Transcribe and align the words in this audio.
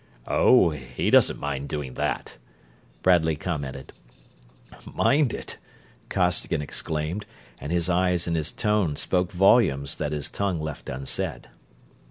"Oh, 0.27 0.71
he 0.71 1.11
doesn't 1.11 1.39
mind 1.39 1.69
doing 1.69 1.93
that," 1.93 2.37
Bradley 3.03 3.35
commented. 3.35 3.93
"Mind 4.83 5.31
it!" 5.31 5.57
Costigan 6.09 6.59
exclaimed, 6.63 7.27
and 7.59 7.71
his 7.71 7.87
eyes 7.87 8.25
and 8.25 8.35
his 8.35 8.51
tone 8.51 8.95
spoke 8.95 9.31
volumes 9.31 9.97
that 9.97 10.11
his 10.11 10.27
tongue 10.27 10.59
left 10.59 10.89
unsaid. 10.89 11.49